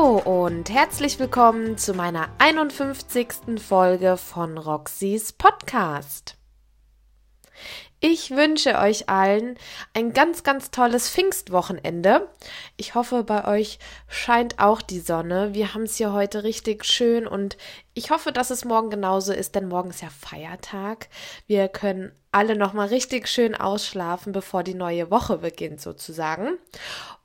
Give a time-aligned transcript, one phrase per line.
[0.00, 3.60] Hallo und herzlich willkommen zu meiner 51.
[3.60, 6.36] Folge von Roxys Podcast.
[8.00, 9.58] Ich wünsche euch allen
[9.92, 12.30] ein ganz, ganz tolles Pfingstwochenende.
[12.78, 13.78] Ich hoffe, bei euch
[14.08, 15.52] scheint auch die Sonne.
[15.52, 17.58] Wir haben es hier heute richtig schön und
[17.92, 21.08] ich hoffe, dass es morgen genauso ist, denn morgen ist ja Feiertag.
[21.46, 26.56] Wir können alle nochmal richtig schön ausschlafen, bevor die neue Woche beginnt, sozusagen.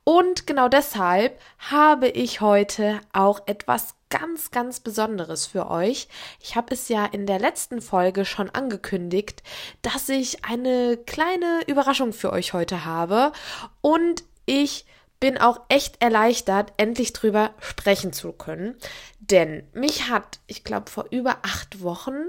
[0.08, 6.06] Und genau deshalb habe ich heute auch etwas ganz, ganz Besonderes für euch.
[6.40, 9.42] Ich habe es ja in der letzten Folge schon angekündigt,
[9.82, 13.32] dass ich eine kleine Überraschung für euch heute habe.
[13.80, 14.86] Und ich
[15.18, 18.76] bin auch echt erleichtert, endlich drüber sprechen zu können.
[19.18, 22.26] Denn mich hat, ich glaube, vor über acht Wochen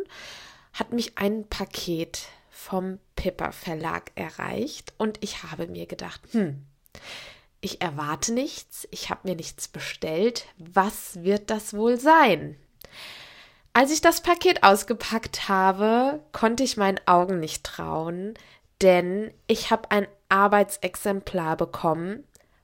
[0.74, 6.66] hat mich ein Paket vom Pipper Verlag erreicht und ich habe mir gedacht, hm,
[7.68, 12.58] ich erwarte nichts, ich habe mir nichts bestellt, was wird das wohl sein?
[13.74, 18.36] Als ich das Paket ausgepackt habe, konnte ich meinen Augen nicht trauen,
[18.82, 22.24] denn ich habe ein Arbeitsexemplar bekommen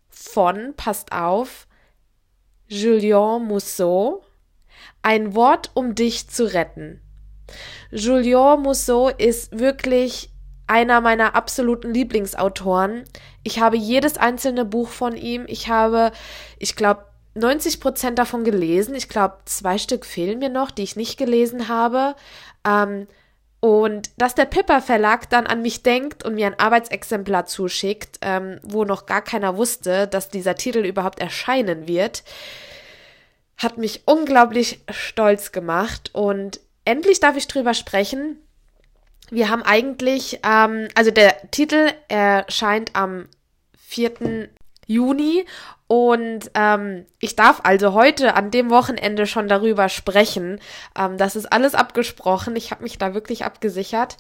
[0.09, 1.67] von, passt auf,
[2.67, 4.23] Julien Mousseau,
[5.01, 7.01] ein Wort, um dich zu retten.
[7.91, 10.32] Julien Mousseau ist wirklich
[10.73, 13.03] einer meiner absoluten Lieblingsautoren.
[13.43, 15.45] Ich habe jedes einzelne Buch von ihm.
[15.47, 16.11] Ich habe,
[16.57, 18.95] ich glaube, 90 Prozent davon gelesen.
[18.95, 22.15] Ich glaube, zwei Stück fehlen mir noch, die ich nicht gelesen habe.
[22.67, 23.07] Ähm,
[23.59, 28.59] und dass der Pipper Verlag dann an mich denkt und mir ein Arbeitsexemplar zuschickt, ähm,
[28.63, 32.23] wo noch gar keiner wusste, dass dieser Titel überhaupt erscheinen wird,
[33.57, 36.09] hat mich unglaublich stolz gemacht.
[36.13, 38.39] Und endlich darf ich drüber sprechen.
[39.33, 43.27] Wir haben eigentlich, ähm, also der Titel erscheint am
[43.77, 44.49] 4.
[44.85, 45.45] Juni
[45.87, 50.59] und ähm, ich darf also heute an dem Wochenende schon darüber sprechen.
[50.95, 52.55] Ähm, das ist alles abgesprochen.
[52.55, 54.17] Ich habe mich da wirklich abgesichert.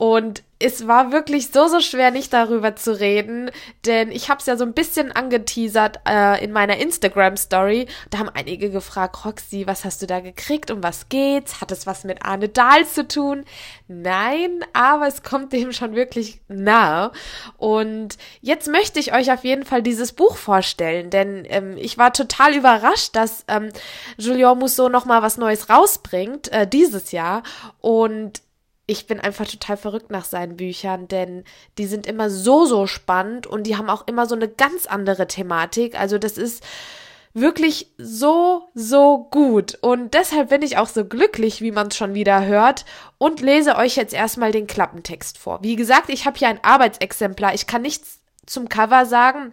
[0.00, 3.50] Und es war wirklich so, so schwer, nicht darüber zu reden,
[3.84, 7.86] denn ich habe es ja so ein bisschen angeteasert äh, in meiner Instagram-Story.
[8.08, 10.70] Da haben einige gefragt, Roxy, was hast du da gekriegt?
[10.70, 11.60] Um was geht's?
[11.60, 13.44] Hat es was mit Arne Dahl zu tun?
[13.88, 17.12] Nein, aber es kommt dem schon wirklich nahe.
[17.58, 22.14] Und jetzt möchte ich euch auf jeden Fall dieses Buch vorstellen, denn ähm, ich war
[22.14, 23.68] total überrascht, dass ähm,
[24.16, 27.42] Julien Mousseau noch mal was Neues rausbringt äh, dieses Jahr
[27.82, 28.40] und
[28.90, 31.44] ich bin einfach total verrückt nach seinen Büchern, denn
[31.78, 35.28] die sind immer so, so spannend und die haben auch immer so eine ganz andere
[35.28, 35.98] Thematik.
[35.98, 36.64] Also das ist
[37.32, 39.78] wirklich so, so gut.
[39.80, 42.84] Und deshalb bin ich auch so glücklich, wie man es schon wieder hört,
[43.16, 45.62] und lese euch jetzt erstmal den Klappentext vor.
[45.62, 47.54] Wie gesagt, ich habe hier ein Arbeitsexemplar.
[47.54, 49.52] Ich kann nichts zum Cover sagen.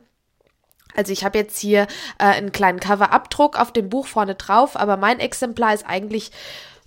[0.95, 1.83] Also ich habe jetzt hier
[2.17, 6.31] äh, einen kleinen Coverabdruck auf dem Buch vorne drauf, aber mein Exemplar ist eigentlich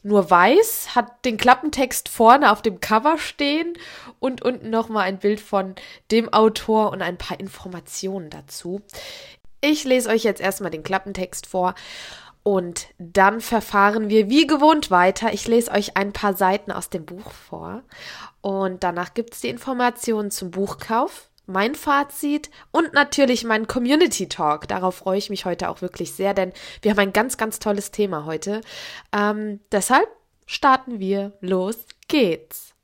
[0.03, 3.75] nur weiß, hat den Klappentext vorne auf dem Cover stehen
[4.19, 5.75] und unten nochmal ein Bild von
[6.11, 8.83] dem Autor und ein paar Informationen dazu.
[9.61, 11.75] Ich lese euch jetzt erstmal den Klappentext vor
[12.43, 15.33] und dann verfahren wir wie gewohnt weiter.
[15.33, 17.83] Ich lese euch ein paar Seiten aus dem Buch vor
[18.41, 24.69] und danach gibt es die Informationen zum Buchkauf mein Fazit und natürlich mein Community Talk.
[24.69, 26.53] Darauf freue ich mich heute auch wirklich sehr, denn
[26.83, 28.61] wir haben ein ganz, ganz tolles Thema heute.
[29.13, 30.09] Ähm, deshalb
[30.47, 31.33] starten wir.
[31.41, 31.77] Los
[32.09, 32.75] geht's.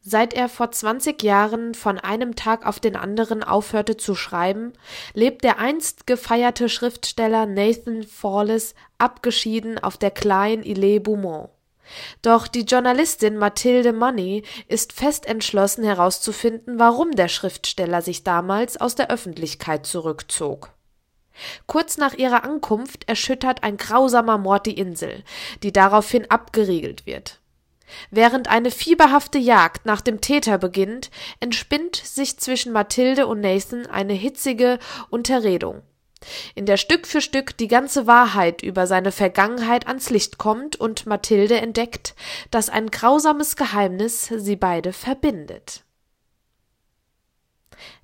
[0.00, 4.72] Seit er vor 20 Jahren von einem Tag auf den anderen aufhörte zu schreiben,
[5.12, 11.50] lebt der einst gefeierte Schriftsteller Nathan Fawless abgeschieden auf der kleinen Ile Beaumont.
[12.22, 18.94] Doch die Journalistin Mathilde Money ist fest entschlossen herauszufinden, warum der Schriftsteller sich damals aus
[18.94, 20.70] der Öffentlichkeit zurückzog.
[21.66, 25.22] Kurz nach ihrer Ankunft erschüttert ein grausamer Mord die Insel,
[25.62, 27.40] die daraufhin abgeriegelt wird.
[28.10, 31.10] Während eine fieberhafte Jagd nach dem Täter beginnt,
[31.40, 34.78] entspinnt sich zwischen Mathilde und Nathan eine hitzige
[35.10, 35.82] Unterredung
[36.54, 41.06] in der Stück für Stück die ganze Wahrheit über seine Vergangenheit ans Licht kommt und
[41.06, 42.14] Mathilde entdeckt,
[42.50, 45.84] dass ein grausames Geheimnis sie beide verbindet.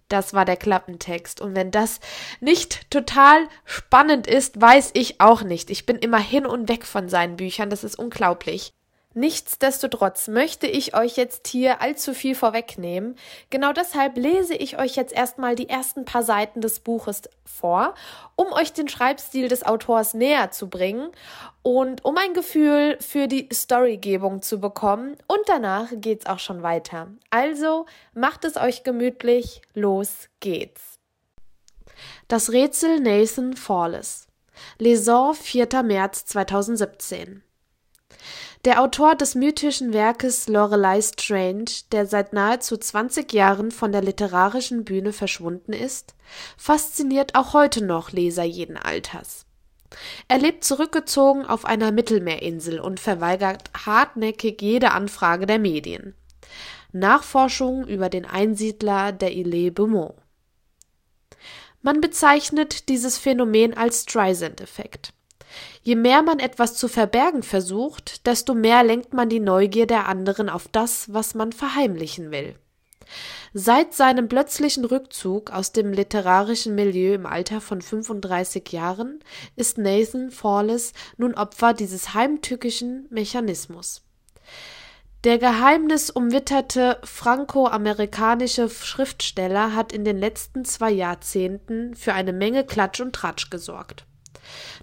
[0.08, 1.40] Das war der Klappentext.
[1.40, 1.98] Und wenn das
[2.40, 5.70] nicht total spannend ist, weiß ich auch nicht.
[5.70, 7.70] Ich bin immer hin und weg von seinen Büchern.
[7.70, 8.74] Das ist unglaublich.
[9.16, 13.14] Nichtsdestotrotz möchte ich euch jetzt hier allzu viel vorwegnehmen.
[13.48, 17.94] Genau deshalb lese ich euch jetzt erstmal die ersten paar Seiten des Buches vor,
[18.34, 21.12] um euch den Schreibstil des Autors näher zu bringen
[21.62, 25.16] und um ein Gefühl für die Storygebung zu bekommen.
[25.28, 27.06] Und danach geht's auch schon weiter.
[27.30, 30.98] Also macht es euch gemütlich, los geht's.
[32.26, 34.26] Das Rätsel Nathan Fawless.
[34.78, 35.68] Lesor 4.
[35.84, 37.43] März 2017.
[38.64, 44.84] Der Autor des mythischen Werkes Lorelei Strange, der seit nahezu 20 Jahren von der literarischen
[44.84, 46.14] Bühne verschwunden ist,
[46.56, 49.44] fasziniert auch heute noch Leser jeden Alters.
[50.28, 56.14] Er lebt zurückgezogen auf einer Mittelmeerinsel und verweigert hartnäckig jede Anfrage der Medien.
[56.90, 60.14] Nachforschungen über den Einsiedler der Ile Beaumont.
[61.82, 65.12] Man bezeichnet dieses Phänomen als Streisand-Effekt.
[65.82, 70.48] Je mehr man etwas zu verbergen versucht, desto mehr lenkt man die Neugier der anderen
[70.48, 72.56] auf das, was man verheimlichen will.
[73.52, 79.20] Seit seinem plötzlichen Rückzug aus dem literarischen Milieu im Alter von 35 Jahren
[79.56, 84.02] ist Nathan Fawless nun Opfer dieses heimtückischen Mechanismus.
[85.22, 93.14] Der geheimnisumwitterte franco-amerikanische Schriftsteller hat in den letzten zwei Jahrzehnten für eine Menge Klatsch und
[93.14, 94.04] Tratsch gesorgt.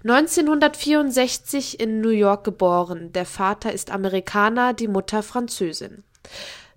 [0.04, 6.04] 1964 in New York geboren, der Vater ist Amerikaner, die Mutter Französin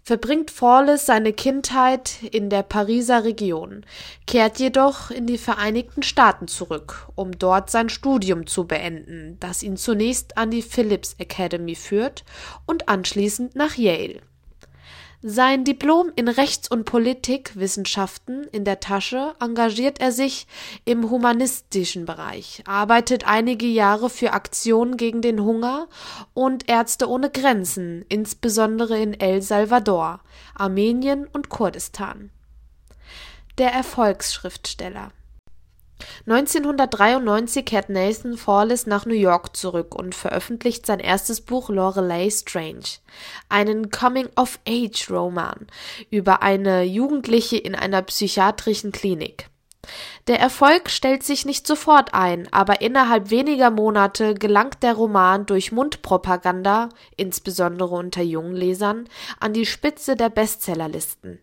[0.05, 3.83] verbringt Fawless seine Kindheit in der Pariser Region,
[4.27, 9.77] kehrt jedoch in die Vereinigten Staaten zurück, um dort sein Studium zu beenden, das ihn
[9.77, 12.23] zunächst an die Phillips Academy führt
[12.67, 14.21] und anschließend nach Yale.
[15.27, 20.45] Sein Diplom in Rechts- und Politikwissenschaften in der Tasche engagiert er sich
[20.85, 25.87] im humanistischen Bereich, arbeitet einige Jahre für Aktionen gegen den Hunger
[26.35, 30.19] und Ärzte ohne Grenzen, insbesondere in El Salvador,
[30.53, 32.29] Armenien und Kurdistan.
[33.57, 35.09] Der Erfolgsschriftsteller
[36.27, 42.99] 1993 kehrt Nathan Fawless nach New York zurück und veröffentlicht sein erstes Buch Lorelei Strange,
[43.47, 45.67] einen Coming-of-Age-Roman
[46.09, 49.49] über eine Jugendliche in einer psychiatrischen Klinik.
[50.27, 55.71] Der Erfolg stellt sich nicht sofort ein, aber innerhalb weniger Monate gelangt der Roman durch
[55.71, 59.07] Mundpropaganda, insbesondere unter jungen Lesern,
[59.39, 61.39] an die Spitze der Bestsellerlisten.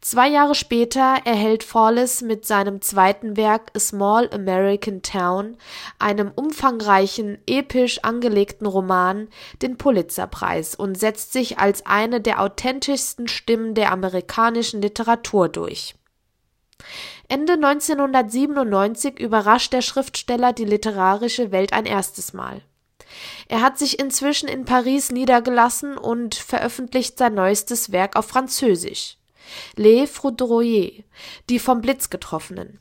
[0.00, 5.56] Zwei Jahre später erhält Fawless mit seinem zweiten Werk A Small American Town,
[5.98, 9.28] einem umfangreichen, episch angelegten Roman,
[9.62, 15.94] den Pulitzerpreis und setzt sich als eine der authentischsten Stimmen der amerikanischen Literatur durch.
[17.28, 22.62] Ende 1997 überrascht der Schriftsteller die literarische Welt ein erstes Mal.
[23.48, 29.17] Er hat sich inzwischen in Paris niedergelassen und veröffentlicht sein neuestes Werk auf Französisch.
[29.76, 31.04] Les Foudroyers,
[31.48, 32.80] die vom Blitz getroffenen.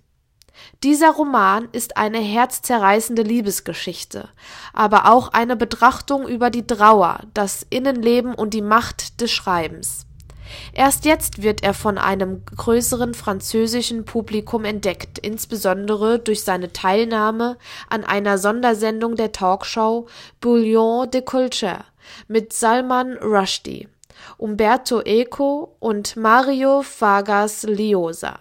[0.83, 4.29] Dieser Roman ist eine herzzerreißende Liebesgeschichte,
[4.73, 10.07] aber auch eine Betrachtung über die Trauer, das Innenleben und die Macht des Schreibens.
[10.73, 17.57] Erst jetzt wird er von einem größeren französischen Publikum entdeckt, insbesondere durch seine Teilnahme
[17.89, 20.07] an einer Sondersendung der Talkshow
[20.39, 21.83] Bouillon de Culture
[22.27, 23.89] mit Salman Rushdie.
[24.37, 28.39] Umberto Eco und Mario Vargas Llosa.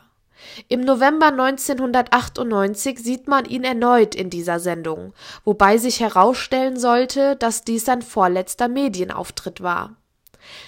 [0.68, 5.12] Im November 1998 sieht man ihn erneut in dieser Sendung,
[5.44, 9.96] wobei sich herausstellen sollte, dass dies sein vorletzter Medienauftritt war.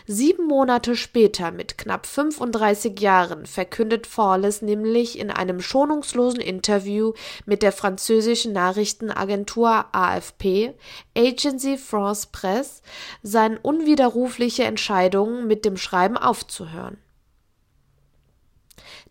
[0.07, 7.13] Sieben Monate später, mit knapp 35 Jahren, verkündet Fawless nämlich in einem schonungslosen Interview
[7.47, 10.75] mit der französischen Nachrichtenagentur AFP,
[11.17, 12.83] Agency France Presse,
[13.23, 16.99] seine unwiderrufliche Entscheidung, mit dem Schreiben aufzuhören.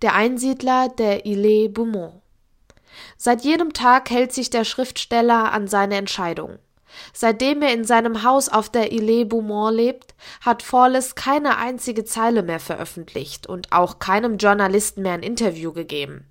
[0.02, 2.22] Der Einsiedler der Ile Beaumont.
[3.18, 6.60] Seit jedem Tag hält sich der Schriftsteller an seine Entscheidung.
[7.14, 12.44] Seitdem er in seinem Haus auf der Ile Beaumont lebt, hat Fawless keine einzige Zeile
[12.44, 16.26] mehr veröffentlicht und auch keinem Journalisten mehr ein Interview gegeben.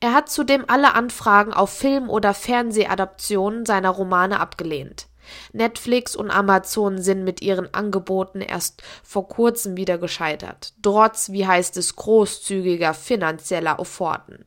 [0.00, 5.08] Er hat zudem alle Anfragen auf Film- oder Fernsehadaptionen seiner Romane abgelehnt.
[5.52, 11.76] Netflix und Amazon sind mit ihren Angeboten erst vor kurzem wieder gescheitert, trotz, wie heißt
[11.78, 14.44] es, großzügiger finanzieller Offerten.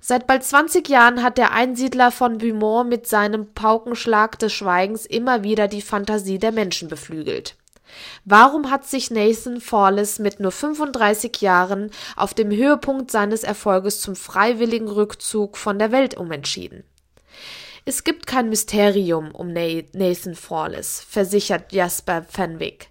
[0.00, 5.42] Seit bald 20 Jahren hat der Einsiedler von Beaumont mit seinem Paukenschlag des Schweigens immer
[5.42, 7.56] wieder die Fantasie der Menschen beflügelt.
[8.24, 14.16] Warum hat sich Nathan Fawless mit nur 35 Jahren auf dem Höhepunkt seines Erfolges zum
[14.16, 16.84] freiwilligen Rückzug von der Welt umentschieden?
[17.84, 22.88] Es gibt kein Mysterium um Nathan Fawless, versichert Jasper Fenwick,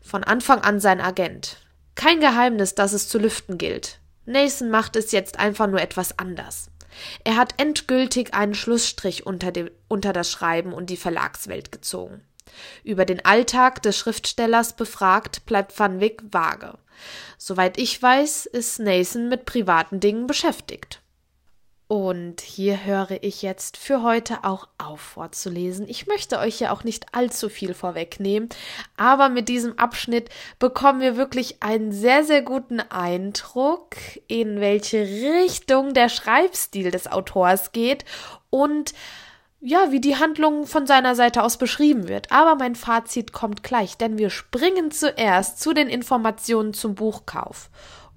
[0.00, 1.58] von Anfang an sein Agent.
[1.94, 3.99] Kein Geheimnis, das es zu lüften gilt.
[4.30, 6.70] Nathan macht es jetzt einfach nur etwas anders.
[7.24, 12.22] Er hat endgültig einen Schlussstrich unter, dem, unter das Schreiben und die Verlagswelt gezogen.
[12.82, 16.78] Über den Alltag des Schriftstellers befragt, bleibt Van Wyck vage.
[17.38, 21.00] Soweit ich weiß, ist Nathan mit privaten Dingen beschäftigt.
[21.90, 25.88] Und hier höre ich jetzt für heute auch auf vorzulesen.
[25.88, 28.48] Ich möchte euch ja auch nicht allzu viel vorwegnehmen,
[28.96, 30.28] aber mit diesem Abschnitt
[30.60, 33.96] bekommen wir wirklich einen sehr, sehr guten Eindruck,
[34.28, 38.04] in welche Richtung der Schreibstil des Autors geht
[38.50, 38.94] und
[39.60, 42.30] ja, wie die Handlung von seiner Seite aus beschrieben wird.
[42.30, 47.68] Aber mein Fazit kommt gleich, denn wir springen zuerst zu den Informationen zum Buchkauf.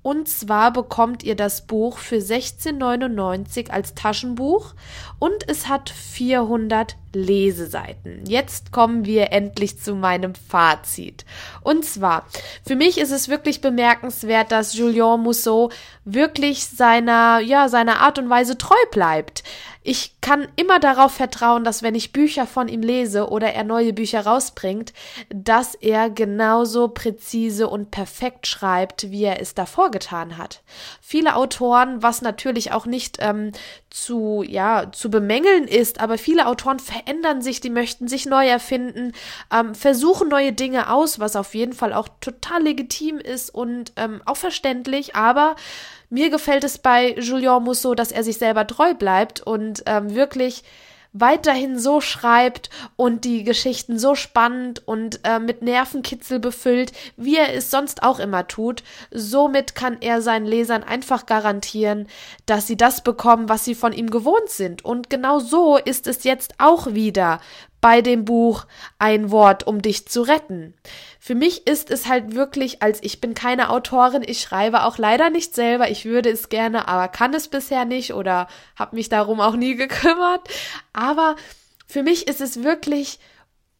[0.04, 4.76] Und zwar bekommt ihr das Buch für 16,99 als Taschenbuch.
[5.18, 8.26] Und es hat 400 Leseseiten.
[8.26, 11.26] Jetzt kommen wir endlich zu meinem Fazit.
[11.62, 12.28] Und zwar,
[12.66, 15.72] für mich ist es wirklich bemerkenswert, dass Julien Mousseau
[16.06, 19.44] wirklich seiner, ja, seiner Art und Weise treu bleibt.
[19.86, 23.92] Ich kann immer darauf vertrauen, dass wenn ich Bücher von ihm lese oder er neue
[23.92, 24.94] Bücher rausbringt,
[25.30, 30.62] dass er genauso präzise und perfekt schreibt, wie er es davor getan hat.
[31.02, 33.52] Viele Autoren, was natürlich auch nicht ähm,
[33.90, 39.14] zu, ja, zu bemängeln ist, aber viele Autoren verändern sich, die möchten sich neu erfinden,
[39.52, 44.22] ähm, versuchen neue Dinge aus, was auf jeden Fall auch total legitim ist und ähm,
[44.26, 45.56] auch verständlich, aber
[46.10, 50.64] mir gefällt es bei Julien Mousseau, dass er sich selber treu bleibt und ähm, wirklich
[51.14, 57.54] weiterhin so schreibt und die Geschichten so spannend und äh, mit Nervenkitzel befüllt, wie er
[57.54, 58.84] es sonst auch immer tut.
[59.12, 62.08] Somit kann er seinen Lesern einfach garantieren,
[62.46, 64.84] dass sie das bekommen, was sie von ihm gewohnt sind.
[64.84, 67.40] Und genau so ist es jetzt auch wieder
[67.84, 68.66] bei dem Buch
[68.98, 70.74] Ein Wort, um dich zu retten.
[71.20, 75.30] Für mich ist es halt wirklich, als ich bin keine Autorin, ich schreibe auch leider
[75.30, 78.48] nicht selber, ich würde es gerne, aber kann es bisher nicht oder
[78.78, 80.48] habe mich darum auch nie gekümmert.
[80.94, 81.36] Aber
[81.86, 83.20] für mich ist es wirklich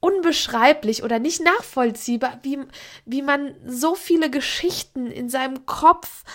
[0.02, 2.60] unbeschreiblich oder nicht nachvollziehbar, wie,
[3.06, 6.26] wie man so viele Geschichten in seinem Kopf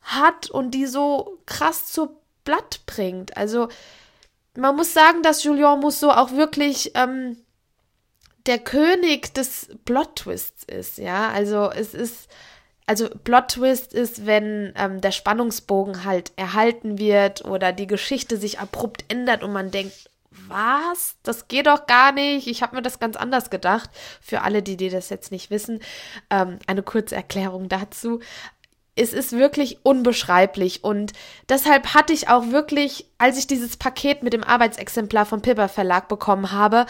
[0.00, 3.36] hat und die so krass zu Blatt bringt.
[3.36, 3.68] Also
[4.56, 7.38] man muss sagen, dass Julien Mousseau auch wirklich ähm,
[8.46, 11.30] der König des Plot-Twists ist, ja.
[11.30, 12.28] Also es ist,
[12.86, 19.04] also Plot-Twist ist, wenn ähm, der Spannungsbogen halt erhalten wird oder die Geschichte sich abrupt
[19.08, 20.10] ändert und man denkt,
[20.48, 21.16] was?
[21.22, 22.46] Das geht doch gar nicht.
[22.46, 23.90] Ich habe mir das ganz anders gedacht.
[24.20, 25.80] Für alle, die, die das jetzt nicht wissen,
[26.30, 28.20] ähm, eine kurze Erklärung dazu
[28.94, 31.12] es ist wirklich unbeschreiblich und
[31.48, 36.08] deshalb hatte ich auch wirklich, als ich dieses Paket mit dem Arbeitsexemplar vom Pipper Verlag
[36.08, 36.86] bekommen habe,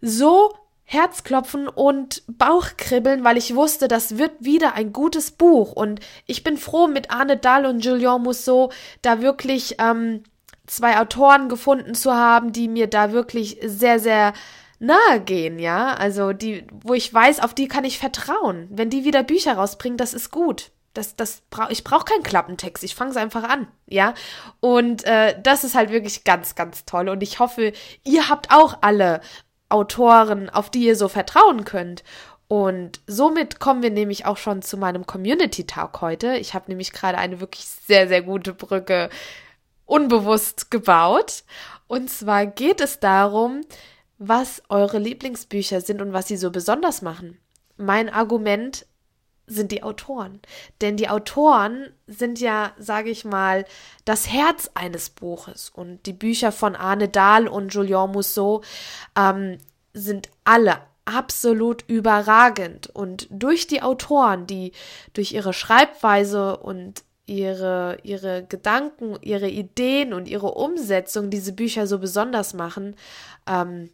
[0.00, 0.54] so
[0.84, 6.56] Herzklopfen und Bauchkribbeln, weil ich wusste, das wird wieder ein gutes Buch und ich bin
[6.56, 8.70] froh, mit Arne Dahl und Julien Mousseau
[9.02, 10.22] da wirklich ähm,
[10.68, 14.32] zwei Autoren gefunden zu haben, die mir da wirklich sehr, sehr
[14.78, 18.68] nahe gehen, ja, also die, wo ich weiß, auf die kann ich vertrauen.
[18.70, 20.70] Wenn die wieder Bücher rausbringen, das ist gut.
[20.96, 24.14] Das, das bra ich brauche keinen Klappentext, ich fange es einfach an, ja.
[24.60, 27.08] Und äh, das ist halt wirklich ganz, ganz toll.
[27.08, 27.72] Und ich hoffe,
[28.04, 29.20] ihr habt auch alle
[29.68, 32.04] Autoren, auf die ihr so vertrauen könnt.
[32.48, 36.36] Und somit kommen wir nämlich auch schon zu meinem Community-Tag heute.
[36.36, 39.10] Ich habe nämlich gerade eine wirklich sehr, sehr gute Brücke
[39.84, 41.42] unbewusst gebaut.
[41.88, 43.62] Und zwar geht es darum,
[44.18, 47.38] was eure Lieblingsbücher sind und was sie so besonders machen.
[47.76, 48.86] Mein Argument
[49.46, 50.40] sind die Autoren.
[50.80, 53.64] Denn die Autoren sind ja, sage ich mal,
[54.04, 55.70] das Herz eines Buches.
[55.70, 58.62] Und die Bücher von Arne Dahl und Julien Mousseau
[59.16, 59.58] ähm,
[59.92, 62.88] sind alle absolut überragend.
[62.88, 64.72] Und durch die Autoren, die
[65.14, 71.98] durch ihre Schreibweise und ihre, ihre Gedanken, ihre Ideen und ihre Umsetzung diese Bücher so
[71.98, 72.96] besonders machen,
[73.46, 73.90] ähm,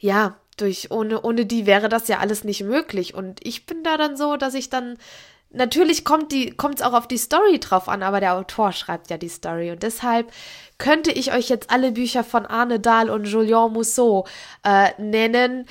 [0.00, 3.14] ja, durch, ohne, ohne die wäre das ja alles nicht möglich.
[3.14, 4.98] Und ich bin da dann so, dass ich dann,
[5.50, 9.10] natürlich kommt die, kommt es auch auf die Story drauf an, aber der Autor schreibt
[9.10, 9.70] ja die Story.
[9.70, 10.32] Und deshalb
[10.78, 14.26] könnte ich euch jetzt alle Bücher von Arne Dahl und Julien Mousseau
[14.64, 15.66] äh, nennen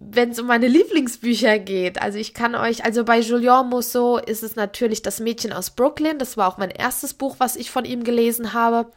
[0.00, 2.00] wenn es um meine Lieblingsbücher geht.
[2.00, 6.18] Also ich kann euch, also bei Julien Mousseau ist es natürlich Das Mädchen aus Brooklyn.
[6.18, 8.90] Das war auch mein erstes Buch, was ich von ihm gelesen habe.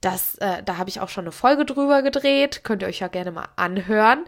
[0.00, 2.62] Das, äh, da habe ich auch schon eine Folge drüber gedreht.
[2.64, 4.24] Könnt ihr euch ja gerne mal anhören.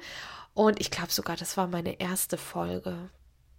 [0.55, 3.11] Und ich glaube sogar, das war meine erste Folge.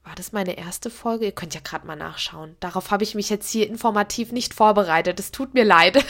[0.04, 1.26] War das meine erste Folge?
[1.26, 2.58] Ihr könnt ja gerade mal nachschauen.
[2.60, 5.20] Darauf habe ich mich jetzt hier informativ nicht vorbereitet.
[5.20, 6.04] Es tut mir leid.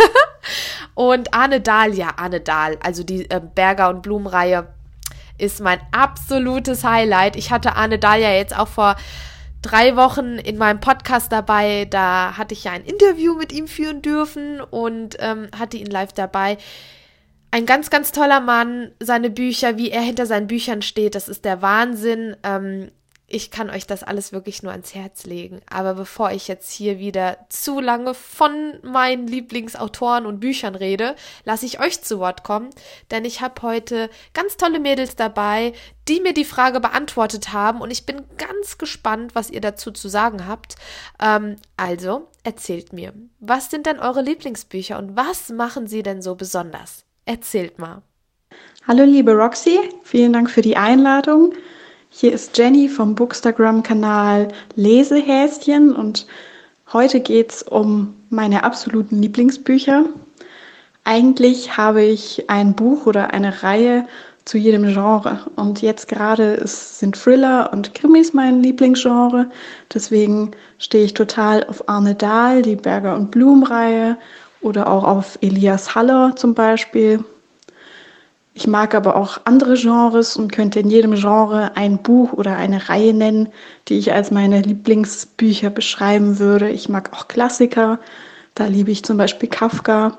[0.96, 4.74] und Arne Dahl, ja, Arne Dahl, also die äh, Berger und Blumenreihe
[5.38, 7.36] ist mein absolutes Highlight.
[7.36, 8.96] Ich hatte Arne Dahl ja jetzt auch vor
[9.62, 11.86] drei Wochen in meinem Podcast dabei.
[11.86, 16.14] Da hatte ich ja ein Interview mit ihm führen dürfen und ähm, hatte ihn live
[16.14, 16.58] dabei.
[17.52, 18.92] Ein ganz, ganz toller Mann.
[19.00, 22.36] Seine Bücher, wie er hinter seinen Büchern steht, das ist der Wahnsinn.
[22.44, 22.92] Ähm,
[23.32, 25.62] ich kann euch das alles wirklich nur ans Herz legen.
[25.70, 31.66] Aber bevor ich jetzt hier wieder zu lange von meinen Lieblingsautoren und Büchern rede, lasse
[31.66, 32.70] ich euch zu Wort kommen,
[33.10, 35.74] denn ich habe heute ganz tolle Mädels dabei,
[36.08, 40.10] die mir die Frage beantwortet haben und ich bin ganz gespannt, was ihr dazu zu
[40.10, 40.76] sagen habt.
[41.22, 46.36] Ähm, also, erzählt mir, was sind denn eure Lieblingsbücher und was machen sie denn so
[46.36, 47.06] besonders?
[47.26, 48.02] Erzählt mal.
[48.88, 51.54] Hallo liebe Roxy, vielen Dank für die Einladung.
[52.14, 56.28] Hier ist Jenny vom Bookstagram-Kanal Lesehäschen und
[56.92, 60.04] heute geht es um meine absoluten Lieblingsbücher.
[61.06, 64.06] Eigentlich habe ich ein Buch oder eine Reihe
[64.44, 69.50] zu jedem Genre und jetzt gerade sind Thriller und Krimis mein Lieblingsgenre.
[69.94, 74.18] Deswegen stehe ich total auf Arne Dahl, die Berger und Blum Reihe
[74.60, 77.24] oder auch auf Elias Haller zum Beispiel.
[78.54, 82.90] Ich mag aber auch andere Genres und könnte in jedem Genre ein Buch oder eine
[82.90, 83.50] Reihe nennen,
[83.88, 86.70] die ich als meine Lieblingsbücher beschreiben würde.
[86.70, 88.00] Ich mag auch Klassiker,
[88.56, 90.18] da liebe ich zum Beispiel Kafka.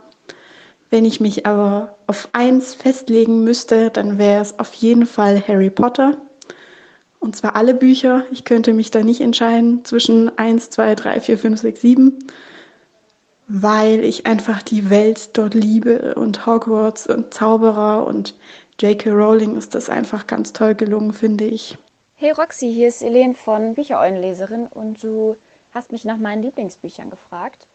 [0.88, 5.70] Wenn ich mich aber auf eins festlegen müsste, dann wäre es auf jeden Fall Harry
[5.70, 6.16] Potter.
[7.20, 8.24] Und zwar alle Bücher.
[8.30, 12.18] Ich könnte mich da nicht entscheiden zwischen 1, 2, 3, 4, 5, 6, 7
[13.54, 18.34] weil ich einfach die Welt dort liebe und Hogwarts und Zauberer und
[18.80, 19.10] J.K.
[19.10, 21.76] Rowling ist das einfach ganz toll gelungen, finde ich.
[22.16, 25.36] Hey Roxy, hier ist Elen von Büchereulenleserin und du
[25.74, 27.66] hast mich nach meinen Lieblingsbüchern gefragt.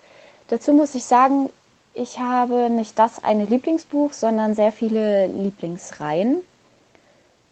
[0.48, 1.52] Dazu muss ich sagen,
[1.94, 6.38] ich habe nicht das eine Lieblingsbuch, sondern sehr viele Lieblingsreihen.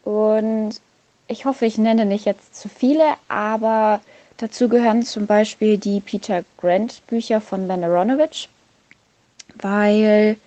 [0.04, 0.82] Und
[1.28, 4.02] ich hoffe, ich nenne nicht jetzt zu viele, aber
[4.38, 8.50] Dazu gehören zum Beispiel die Peter Grant Bücher von Ben Aronovich,
[9.62, 10.38] weil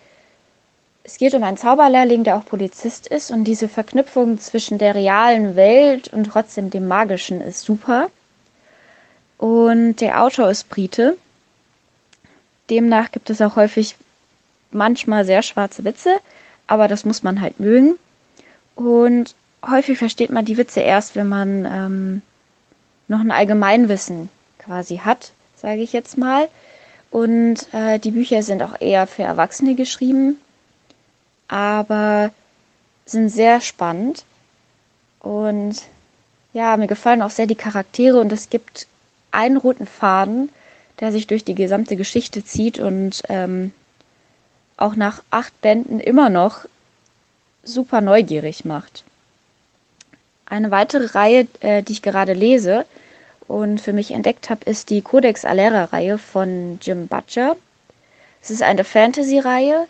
[1.04, 5.57] es geht um einen Zauberlehrling, der auch Polizist ist und diese Verknüpfung zwischen der realen
[5.57, 8.10] Welt und trotzdem dem magischen ist super.
[9.39, 11.17] Und der Autor ist Brite.
[12.69, 13.97] Demnach gibt es auch häufig
[14.71, 16.19] manchmal sehr schwarze Witze,
[16.67, 17.95] aber das muss man halt mögen.
[18.75, 19.34] Und
[19.67, 22.23] häufig versteht man die Witze erst, wenn man ähm,
[23.08, 26.49] noch ein Allgemeinwissen quasi hat, sage ich jetzt mal.
[27.10, 30.38] Und äh, die Bücher sind auch eher für Erwachsene geschrieben,
[31.49, 32.30] aber
[33.06, 34.25] sind sehr spannend.
[35.21, 35.82] Und
[36.52, 38.86] ja, mir gefallen auch sehr die Charaktere und es gibt
[39.30, 40.50] einen roten Faden,
[41.00, 43.73] der sich durch die gesamte Geschichte zieht und ähm,
[44.76, 46.64] auch nach acht Bänden immer noch
[47.62, 49.04] super neugierig macht.
[50.49, 52.87] Eine weitere Reihe, äh, die ich gerade lese
[53.47, 57.56] und für mich entdeckt habe, ist die Codex Alera-Reihe von Jim Butcher.
[58.43, 59.87] Es ist eine Fantasy-Reihe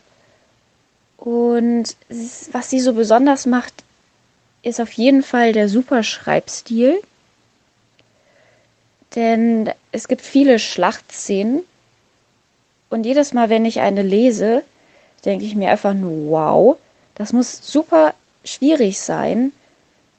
[1.17, 3.85] und ist, was sie so besonders macht,
[4.63, 7.01] ist auf jeden Fall der Superschreibstil.
[9.15, 11.63] Denn es gibt viele Schlachtszenen
[12.91, 14.63] und jedes Mal, wenn ich eine lese,
[15.25, 16.79] denke ich mir einfach nur, wow,
[17.15, 19.53] das muss super schwierig sein,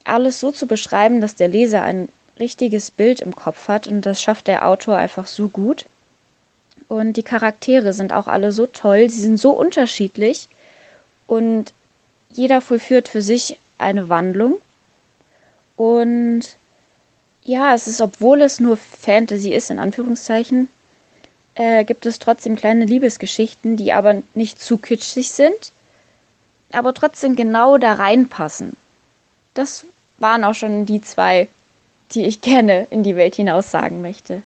[0.10, 4.22] alles so zu beschreiben, dass der Leser ein richtiges Bild im Kopf hat und das
[4.22, 5.86] schafft der Autor einfach so gut.
[6.88, 10.48] Und die Charaktere sind auch alle so toll, sie sind so unterschiedlich
[11.28, 11.74] und
[12.32, 14.60] jeder vollführt für sich eine Wandlung.
[15.76, 16.42] Und
[17.44, 20.68] ja, es ist, obwohl es nur Fantasy ist, in Anführungszeichen,
[21.56, 25.72] äh, gibt es trotzdem kleine Liebesgeschichten, die aber nicht zu kitschig sind,
[26.72, 28.76] aber trotzdem genau da reinpassen.
[29.54, 29.86] Das
[30.20, 31.48] waren auch schon die zwei,
[32.12, 34.44] die ich gerne in die Welt hinaus sagen möchte.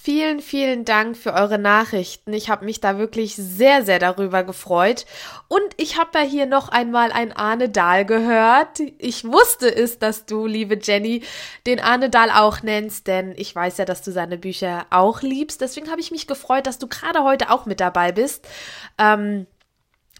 [0.00, 2.32] Vielen, vielen Dank für eure Nachrichten.
[2.32, 5.04] Ich habe mich da wirklich sehr, sehr darüber gefreut.
[5.48, 8.80] Und ich habe ja hier noch einmal ein Arne Dahl gehört.
[8.96, 11.24] Ich wusste es, dass du, liebe Jenny,
[11.66, 15.60] den Arne Dahl auch nennst, denn ich weiß ja, dass du seine Bücher auch liebst.
[15.60, 18.48] Deswegen habe ich mich gefreut, dass du gerade heute auch mit dabei bist.
[18.96, 19.46] Ähm,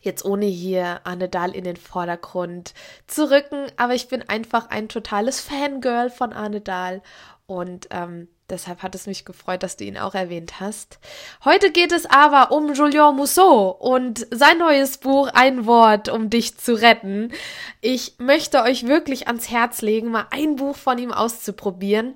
[0.01, 2.75] Jetzt ohne hier Anne Dahl in den Vordergrund
[3.07, 7.03] zu rücken, aber ich bin einfach ein totales Fangirl von Anne Dahl
[7.47, 10.99] und ähm, deshalb hat es mich gefreut, dass du ihn auch erwähnt hast.
[11.47, 16.59] Heute geht es aber um Julien Mousseau und sein neues Buch Ein Wort, um dich
[16.59, 17.33] zu retten.
[17.81, 22.15] Ich möchte euch wirklich ans Herz legen, mal ein Buch von ihm auszuprobieren.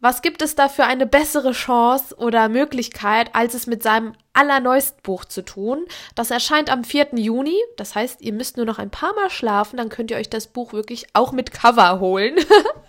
[0.00, 5.00] Was gibt es da für eine bessere Chance oder Möglichkeit, als es mit seinem allerneuesten
[5.02, 5.86] Buch zu tun.
[6.14, 7.08] Das erscheint am 4.
[7.14, 7.56] Juni.
[7.76, 10.48] Das heißt, ihr müsst nur noch ein paar Mal schlafen, dann könnt ihr euch das
[10.48, 12.36] Buch wirklich auch mit Cover holen.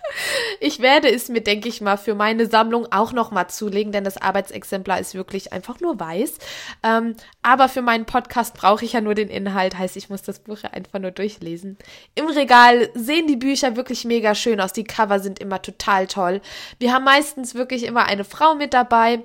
[0.60, 4.04] ich werde es mir, denke ich mal, für meine Sammlung auch noch mal zulegen, denn
[4.04, 6.34] das Arbeitsexemplar ist wirklich einfach nur weiß.
[6.82, 10.40] Ähm, aber für meinen Podcast brauche ich ja nur den Inhalt, heißt, ich muss das
[10.40, 11.78] Buch ja einfach nur durchlesen.
[12.14, 14.72] Im Regal sehen die Bücher wirklich mega schön aus.
[14.72, 16.40] Die Cover sind immer total toll.
[16.78, 19.22] Wir haben meistens wirklich immer eine Frau mit dabei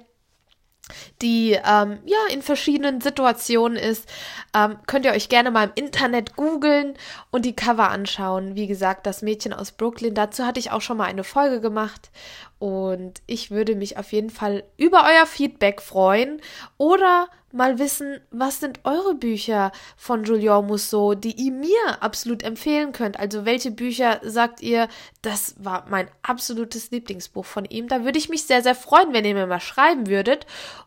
[1.22, 4.08] die ähm, ja in verschiedenen Situationen ist,
[4.56, 6.96] ähm, könnt ihr euch gerne mal im Internet googeln
[7.32, 8.56] und die Cover anschauen.
[8.56, 12.12] Wie gesagt, das Mädchen aus Brooklyn, dazu hatte ich auch schon mal eine Folge gemacht
[12.60, 16.42] und ich würde mich auf jeden Fall über euer Feedback freuen
[16.78, 22.92] oder mal wissen, was sind eure Bücher von Julien Mousseau, die ihr mir absolut empfehlen
[22.92, 23.20] könnt.
[23.20, 24.88] Also welche Bücher sagt ihr,
[25.22, 27.88] das war mein absolutes Lieblingsbuch von ihm.
[27.88, 30.46] Da würde ich mich sehr, sehr freuen, wenn ihr mir mal schreiben würdet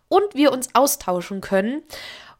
[0.09, 1.83] und wir uns austauschen können.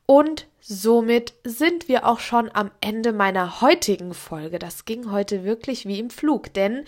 [0.07, 4.59] Und somit sind wir auch schon am Ende meiner heutigen Folge.
[4.59, 6.85] Das ging heute wirklich wie im Flug, denn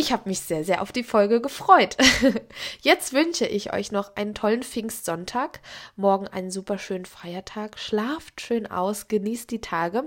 [0.00, 1.96] ich habe mich sehr, sehr auf die Folge gefreut.
[2.80, 5.60] Jetzt wünsche ich euch noch einen tollen Pfingstsonntag,
[5.94, 10.04] morgen einen super schönen Feiertag, schlaft schön aus, genießt die Tage,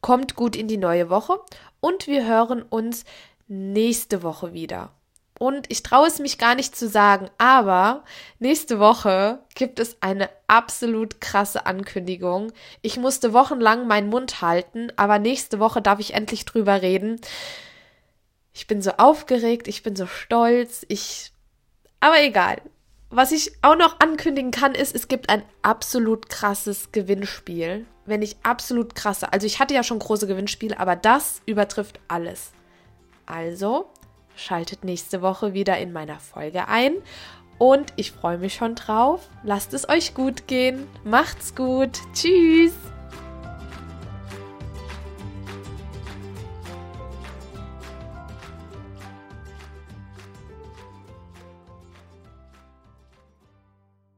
[0.00, 1.40] kommt gut in die neue Woche
[1.80, 3.04] und wir hören uns
[3.46, 4.92] nächste Woche wieder.
[5.38, 8.04] Und ich traue es mich gar nicht zu sagen, aber
[8.38, 12.52] nächste Woche gibt es eine absolut krasse Ankündigung.
[12.80, 17.20] Ich musste wochenlang meinen Mund halten, aber nächste Woche darf ich endlich drüber reden.
[18.54, 21.32] Ich bin so aufgeregt, ich bin so stolz, ich.
[22.00, 22.62] Aber egal.
[23.10, 27.86] Was ich auch noch ankündigen kann, ist, es gibt ein absolut krasses Gewinnspiel.
[28.06, 29.32] Wenn ich absolut krasse.
[29.32, 32.52] Also ich hatte ja schon große Gewinnspiele, aber das übertrifft alles.
[33.26, 33.90] Also
[34.36, 36.94] schaltet nächste Woche wieder in meiner Folge ein.
[37.58, 39.28] Und ich freue mich schon drauf.
[39.42, 40.86] Lasst es euch gut gehen.
[41.04, 42.00] Macht's gut.
[42.12, 42.74] Tschüss.